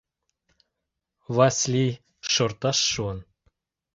—Васлий 1.35 1.93
шорташ 2.31 2.79
шуын. 2.91 3.19